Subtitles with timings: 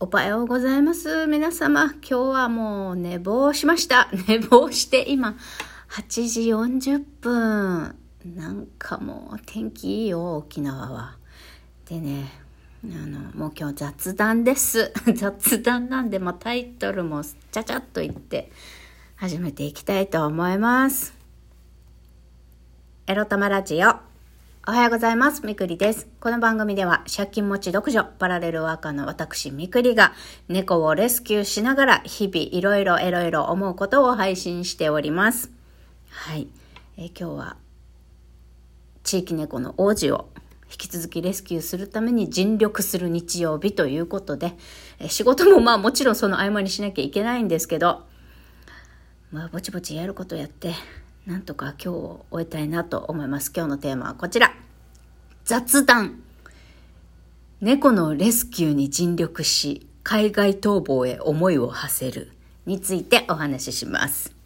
[0.00, 1.26] おはようございます。
[1.26, 4.08] 皆様、今日はもう寝坊しました。
[4.28, 5.36] 寝坊して今、
[5.90, 7.96] 8時40分。
[8.36, 11.16] なんかもう天気いいよ、沖縄は。
[11.86, 12.30] でね、
[12.84, 14.92] あの、もう今日雑談です。
[15.16, 18.52] 雑談なんで、まあ、タイトルもちゃちゃっと言って
[19.16, 21.12] 始めていきたいと思います。
[23.08, 24.07] エロ玉ラジオ。
[24.68, 25.46] おはようございます。
[25.46, 26.06] みくりです。
[26.20, 30.12] この番組では借金持ち独女、パラレルワーカーの私みくりが
[30.46, 35.50] 猫をレスキューしながら日々いろいろいろいろ思うことを配信しております。
[36.10, 36.48] はい。
[36.98, 37.56] え今日は
[39.04, 40.28] 地域猫の王子を
[40.70, 44.52] 引き続きレスキューするために尽力する日曜日ということで、
[44.98, 48.02] え仕事もまあもちろんその合間にしなきゃいけないんですけど、
[49.32, 50.74] まあぼちぼちやることやって、
[51.26, 53.52] なんとか今日を終えたいなと思います。
[53.54, 54.67] 今日のテーマはこちら。
[55.48, 56.20] 雑談。
[57.62, 62.32] 猫のレスキューに尽力し、海外逃亡へ思いを馳せる。
[62.66, 64.36] についてお話しします。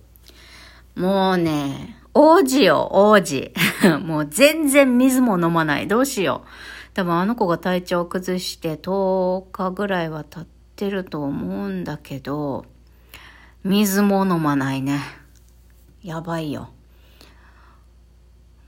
[0.95, 3.53] もうね、王子よ、王子。
[4.07, 5.89] もう全然水も飲まない。
[5.89, 6.49] どうしよう。
[6.95, 12.65] 多分あの子が体調を崩して10日ぐらいは経ってると思うんだけど、
[13.65, 15.01] 水も飲まないね。
[16.01, 16.69] やばいよ。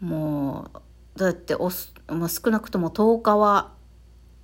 [0.00, 0.80] もう、
[1.16, 3.72] だっておす、まあ、少なくとも10日は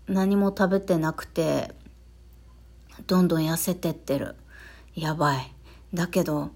[0.08, 1.74] 何も食べてなくて、
[3.06, 4.36] どんどん痩せてってる。
[4.94, 5.54] やばい。
[5.94, 6.50] だけど、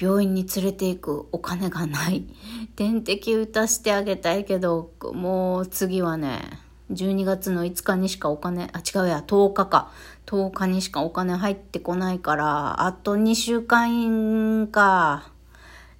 [0.00, 2.26] 病院に連れて行くお金がない。
[2.76, 9.90] 点滴打たしてあげたいけど、もう次はね、12月の5日にしかお金、あ、違うや、10日か。
[10.26, 15.30] 10日にしかお金入ってこないから、あと2週間か。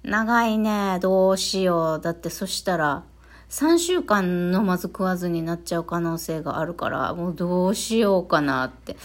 [0.03, 0.99] 長いね。
[1.01, 2.01] どうしよう。
[2.01, 3.03] だってそしたら、
[3.53, 8.97] 3週間飲まず食わずになっちゃう可能性があるから、もうどうしようかなって。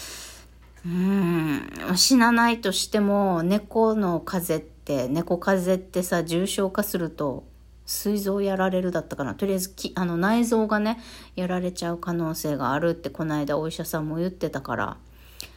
[0.87, 7.45] うん、死なないとしても、猫の風邪って、猫風邪ってさ、重症化すると、
[7.85, 9.35] 膵臓やられるだったかな。
[9.35, 10.98] とりあえずき、あの、内臓がね、
[11.37, 14.97] やられちゃう可能性があるって、この間お医者さんも言ってたから、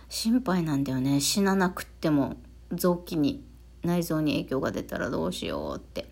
[0.10, 1.22] 心配なんだよね。
[1.22, 2.36] 死ななくっても、
[2.74, 3.42] 臓器に、
[3.84, 6.10] 内臓に影響が出たらどうしようって。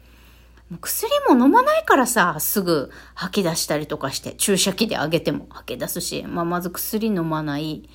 [0.70, 7.90] もう薬も飲まないからさ、すぐ吐き出したりとかして、注射器であげても吐き出すし、まあ、まず薬飲まない。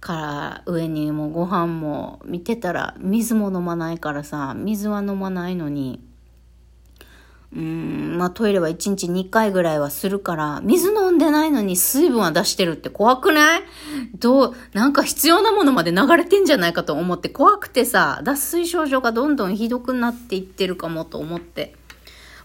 [0.00, 5.98] から上にもうご飯も見てたら水も飲まないからさ水は飲まないのに
[7.54, 13.62] うーんまあトイレは1日2回ぐらいはするから水飲んでないのに水分は出してるって怖くない？
[14.18, 21.74] どうなんか必要なものまで流れてんじゃないかと思って怖くてさ脱水症状がどんどんひどくなっていってるかもと思って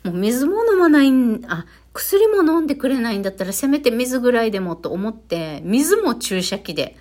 [0.03, 6.95] もう水も飲まないんあ薬も飲んでくれないんだったらせめて水ぐらいでもと思って水も注射器で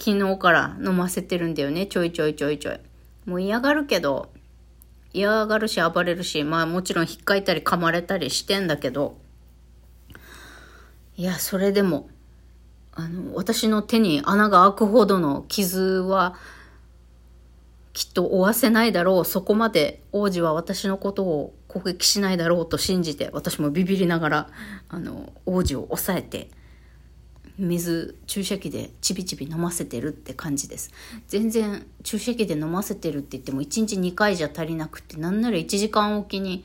[0.00, 1.86] 昨日から飲ませてるんだよね。
[1.86, 2.80] ちょいちょいちょいちょい。
[3.26, 4.30] もう嫌がるけど、
[5.12, 9.18] 嫌がるし暴れるし、まあもちろん引っかいたり噛まれたりしてんだけど、
[11.18, 12.08] いや、それでも、
[12.92, 16.34] あの、私の手に穴が開くほどの傷は、
[17.92, 19.24] きっと負わせないだろう。
[19.24, 24.50] そこまで王子は私のことを攻撃しないだろうと信じて、私もビビりながら、
[24.88, 26.50] あの、王子を抑えて、
[27.60, 30.92] 水注射器でちびちび飲ませてるって感じです。
[31.28, 36.64] 全然注射器で飲ませてるって言っても1日2回じゃ足りなくてなんなら1時間おきに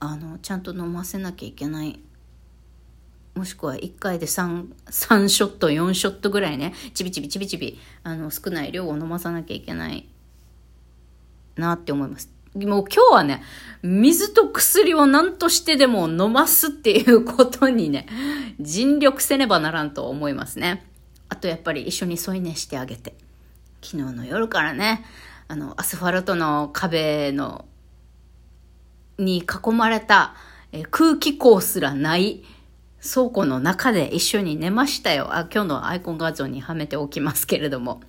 [0.00, 2.00] あのちゃんと飲ませなきゃいけない。
[3.34, 10.08] もしくは1回で 3, 3ショット4ショットぐらいねちびちびちびちびあの少ない量を飲まさなきゃいけない。
[11.56, 13.42] なって思いますもう今日はね、
[13.82, 18.06] 水と薬を何としてでも飲ますっていうことにね、
[18.60, 20.86] 尽力せねばならんと思いますね。
[21.28, 23.14] あとやっぱり一緒に添い寝してあげて。
[23.82, 25.04] 昨日の夜からね、
[25.48, 27.64] あの、アスファルトの壁の、
[29.18, 30.34] に囲まれた、
[30.70, 32.44] え空気口すらない
[33.02, 35.34] 倉庫の中で一緒に寝ましたよ。
[35.34, 38.00] あ、今日のアイコン画像にはめておきますけれども。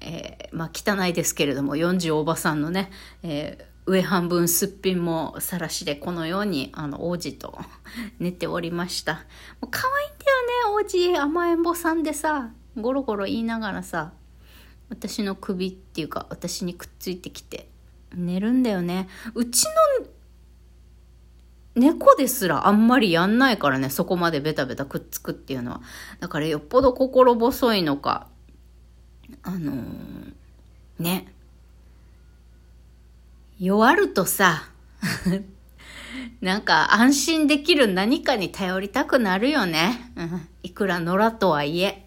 [0.00, 2.90] えーまあ汚いですけれども、40おばさんのね、
[3.22, 7.56] えー上半分すっぴんもさらしでこのようにあの王子と
[8.18, 9.14] 寝ておりました。
[9.14, 9.20] も
[9.62, 14.12] う可愛いんだよね王子甘えん坊さんでさゴロゴロ言いながらさ
[14.88, 17.70] 私の首っていうか私にくっついてきて
[18.12, 19.08] 寝るんだよね。
[19.34, 19.64] うち
[20.02, 20.06] の
[21.76, 25.80] 猫ですらあんまりやんないからねそこまでベタベタくっつくっていうのは。
[26.18, 28.26] だからよっぽど心細いのか
[29.42, 30.32] あのー
[30.98, 31.26] ね
[33.58, 34.68] 弱るとさ、
[36.42, 40.12] なんか安心できる何かに頼りたくなるよね。
[40.14, 42.06] うん、いくら野良とはいえ。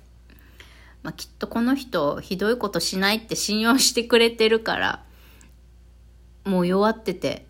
[1.01, 5.03] まあ、きっとこの人ひどいことしないって信用してくれてるから、
[6.45, 7.47] もう弱ってて、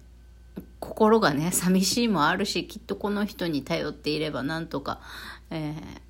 [0.79, 5.01] 心がね、寂しいもあるし、きっとこの人に頼っていればなんとか、
[5.49, 6.08] えー、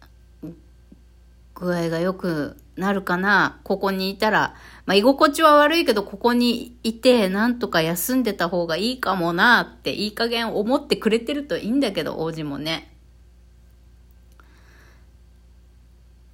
[1.60, 3.60] 具合が良くなるかな？
[3.64, 12.96] ここにいたら、まあ、居心地は悪いけど、ここにいて、なんとか休んでた方がいいかもなって、いい加減思ってくれてるといいんだけど、王子もね。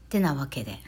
[0.06, 0.80] ってなわけで。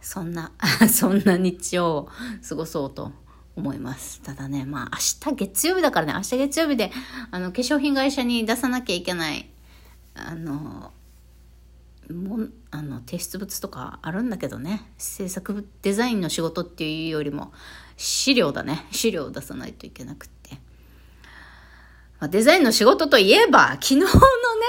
[0.00, 0.52] そんな、
[0.88, 2.08] そんな日曜を
[2.48, 3.12] 過ごそうと
[3.56, 4.22] 思います。
[4.22, 6.92] ただね、まあ明日月曜日だからね、明日月曜日で、
[7.30, 9.50] あの、化粧品会社に出さなきゃいけない、
[10.16, 10.92] あの、
[12.12, 12.38] も
[12.70, 14.82] あの提出物とかあるんだけどね。
[14.98, 17.52] 制作デザインの仕事っていうよりも
[17.96, 18.86] 資料だね。
[18.92, 20.54] 資料を出さないといけなくって、
[22.20, 24.10] まあ、デザインの仕事といえば昨日のね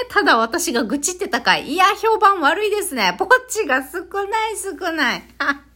[0.09, 3.15] ただ私が愚痴ってたかいいや評判悪いですね。
[3.17, 5.23] ポッチが少ない少ない。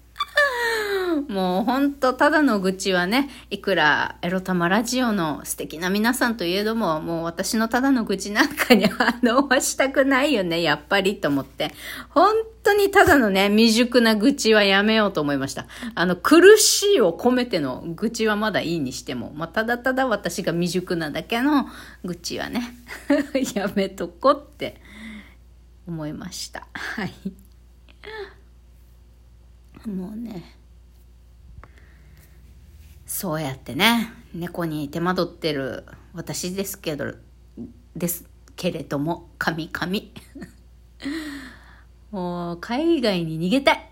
[1.28, 11.74] もうほんと、ただの愚痴はね、いくらエロ玉ラジオの素敵な皆さんといえども、もう私のただの愚痴なんかに反応はしたくないよね、やっぱりと思って。
[12.10, 12.34] 本
[12.64, 15.68] 当にただのね、未熟な愚痴はやめようと思いました。
[15.96, 21.68] あの、苦しいを込めての愚痴はまだいいにしても、まあ、ただただ私が未熟なだけの
[22.04, 22.76] 愚痴はね、
[23.56, 24.82] やめとこって
[25.88, 26.68] 思いました。
[26.74, 27.12] はい。
[29.88, 30.61] もうね
[33.12, 37.14] そうやってね猫に手間取ってる私ですけど
[37.94, 38.24] です
[38.56, 39.92] けれども神々。
[42.12, 43.92] もう海外に逃げたい。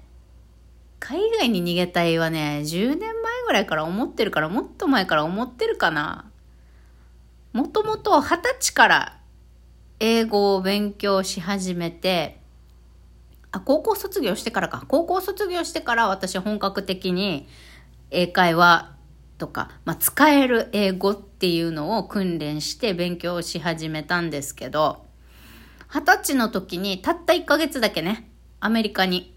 [1.01, 3.09] 海外に逃げたいはね10年前
[3.45, 6.31] ぐらいから思ってるからもっと前から思ってるかな。
[7.51, 9.19] もともと二十歳から
[9.99, 12.39] 英語を勉強し始めて
[13.51, 14.85] あ、高校卒業してからか。
[14.87, 17.49] 高校卒業してから私本格的に
[18.11, 18.97] 英会話
[19.39, 25.05] とか、まあ、使える英語っていうのを訓練して勉強し始めたんですけど、
[25.91, 29.35] 二十歳の時にたった1ヶ月だけね、アメリカに、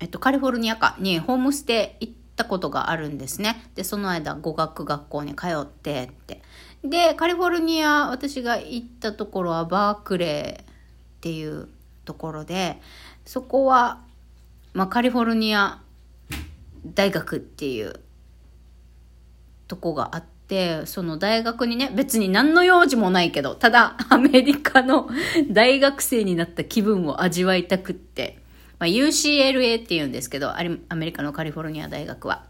[0.00, 3.68] えっと、カリフォルニアかにホームステイ行ったことがあるんですね。
[3.74, 6.40] で、その間語学学校に通ってって。
[6.84, 10.66] で、カリフォルニア、私が行ったところはバークレーっ
[11.20, 11.68] ていう
[12.04, 12.80] ところで、
[13.26, 14.00] そこは、
[14.74, 15.82] まあ、カリフォルニア
[16.86, 18.03] 大学っていう
[19.68, 25.08] とこがあって、その大学にね、別に何の用事もないけど、ただアメリカの
[25.50, 28.38] 大学生になった気分を味わいたくって、
[28.78, 32.44] まあ、UCLA って言うんですけど、アメリカのカリフォルニア大学は。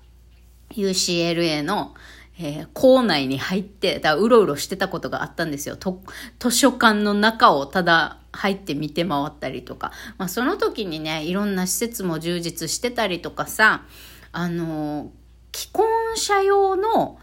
[0.71, 1.95] UCLA の、
[2.39, 5.77] えー、校内に入って、だうろうろしてたことがあったんですよ。
[5.77, 6.03] と
[6.41, 9.93] 図書館の中をただ入って見て回ったりとか。
[10.19, 13.85] まあ、その時にね、いろんな施設も充実してたりとかさ、
[14.33, 15.09] あのー、
[15.55, 15.87] 既婚
[16.17, 17.19] 者用の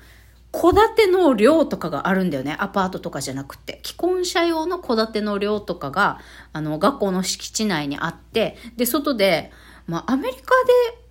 [0.54, 2.56] 戸建ての寮とかがあるんだよね。
[2.60, 3.82] アパートとかじゃなくて。
[3.84, 6.20] 既婚者用の戸建ての寮とかが、
[6.54, 9.52] あの、学校の敷地内にあって、で、外で、
[9.88, 11.02] まあ、アメリカで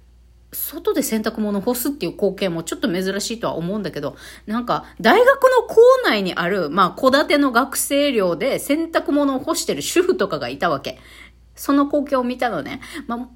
[0.53, 10.99] 外で洗濯物干すっていう光景もちょっと珍しいとは思うんだけど、なんか、大学の校内にある、まあ、戸建ての学生寮で洗濯物を干してる主婦とかがいたわけ。
[11.55, 12.81] その光景を見たのね。
[13.07, 13.29] ま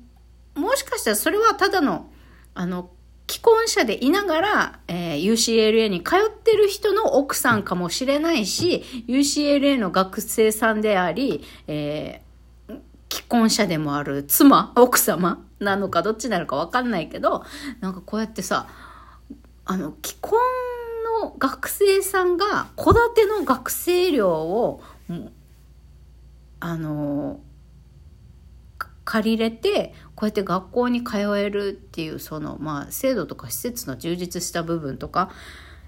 [0.57, 2.11] あ、もしかしたらそれはただの、
[2.55, 2.91] あの、
[3.27, 17.45] 既婚者でいながら、えー、UCLA に通ってる人の奥さんかもしれないし、UCLA の学生さんであり、えー、既婚者でもある妻、奥様なのかどっちなのかわかんないけど、
[17.81, 18.69] なんかこうやってさ、
[19.65, 20.39] あの、既婚
[21.23, 24.83] の学生さんが戸建ての学生寮を、
[26.61, 27.41] あの、
[29.15, 35.31] 借りれて、こうやって学校に通えるっていう、その、まあ、制度とか施設の充実した部分とか、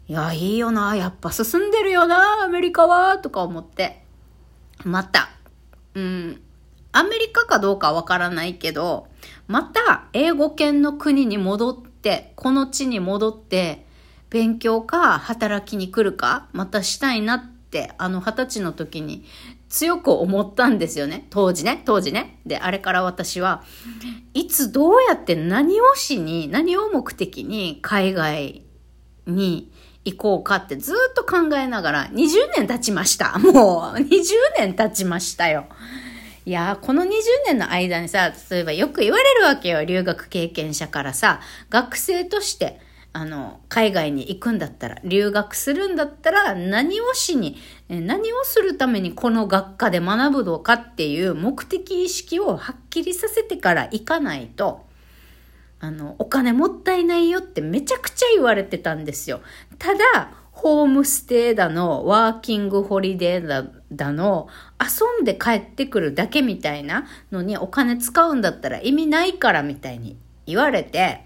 [0.07, 4.05] いや、いいよな、やっぱ進んでるよな、アメリカは、とか思って。
[4.85, 5.29] また、
[5.95, 6.41] うん、
[6.93, 9.09] アメリカかどうかわからないけど、
[9.49, 13.89] また英語圏の国に戻って、この地に戻って、
[14.31, 17.56] 勉強か働きに来るか、またしたいなって、
[17.99, 19.25] あの二十歳の時に
[19.69, 21.27] 強く思ったんですよね。
[21.31, 22.41] 当時ね、当時ね。
[22.47, 23.63] で、あれから私は、
[24.35, 28.63] いつどうやって何をしに、何を目的に海外
[29.27, 29.71] に
[30.05, 33.39] 行こうかってずっと考えながら20年経ちました。
[33.39, 34.23] もう20
[34.59, 35.67] 年経ちましたよ。
[36.45, 37.09] いやこの20
[37.47, 39.85] 年の間にさ、例えばよく言われるわけよ。
[39.85, 42.81] 留学経験者からさ、学生として、
[43.17, 47.57] あの、海外に行くんだったら、留学するんだったら、何をしに、
[47.89, 54.85] 何をするためにこの学科で学ぶのかっていう目的意識をはっきりさせてから行かないと、
[55.81, 59.41] あの、お金もったいないよってめちゃくちゃ言われてたんですよ。
[59.79, 71.26] ただ、ホームステイだの、ワーキングホリデーだだの、遊んで帰ってくるだけみたいなのにお金使うんだったら意味ないからみたいに言われて、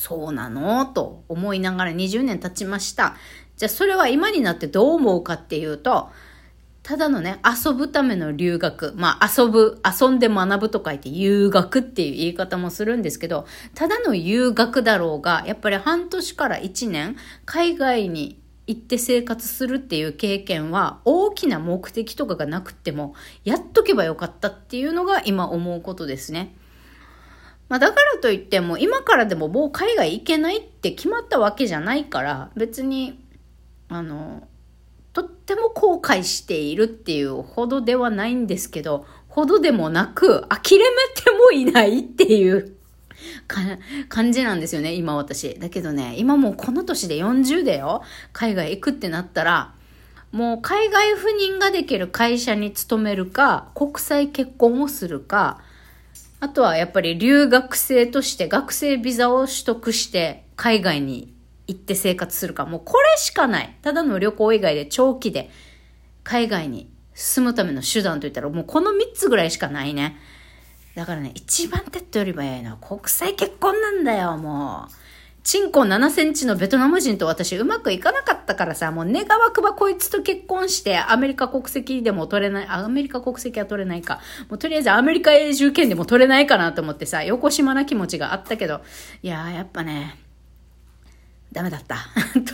[0.00, 0.86] そうなの？
[0.86, 3.16] と思いながら20年経ちました。
[3.56, 6.08] じゃあそれは今になってどう思うかっていうと、
[6.84, 8.94] ただのね、遊ぶための留学。
[8.94, 18.38] まあ遊ぶ、遊んで学ぶと書いて遊学っていう言い方もするんですけど、ただの遊学だろうが、やっぱり半年から1年、海外に
[18.68, 26.54] 行って生活するっていう経験は大きな目的とかがなくてもやっとけばよかったっていうのが今思うことですね。
[27.68, 33.18] まあ、だからといっても、今からでももう海外行けないって決まったわけじゃないから、別に、
[33.88, 34.48] あの、
[35.12, 40.84] とっても後悔しているっていうほどではないんですけど、ほどでもなく、諦め
[41.14, 42.76] てもいないっていう
[43.46, 43.60] か
[44.08, 45.58] 感じなんですよね、今私。
[45.58, 49.74] だけどね、今もうこの年で40でよ、海外行くってなったら、
[50.32, 55.60] もう海外赴任ができる会社に勤めるか、国際結婚をするか、
[56.40, 61.34] あとはやっぱり留学生として学生ビザを取得して海外に
[61.66, 62.64] 行って生活するか。
[62.64, 63.76] もうこれしかない。
[63.82, 65.50] ただの旅行以外で長期で
[66.22, 70.16] 海外に住むための手段といったらもうこの3つぐらいしかないね。
[70.94, 75.07] だからね、一番手っ取り早いのは国際結婚なんだよ、もう。
[75.48, 84.20] チンコ7センチのベトナム人と私うまくいかなかったからさ、もう願わくばこいつと結婚してアメリカ国籍でも取れない、アメリカ国籍は取れないか。
[84.50, 88.82] もうとりあえずアメリカ永住権でも取れないかなと思ってさ、横島な気持ちがあったけど、
[89.22, 90.18] いやーやっぱね、
[91.50, 91.96] ダメだった。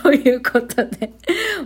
[0.01, 1.11] ということで、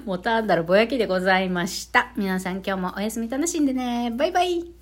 [0.06, 2.12] もう単なるぼやきでございました。
[2.18, 4.12] 皆さん今日もお休み楽しんでね。
[4.18, 4.79] バイバイ。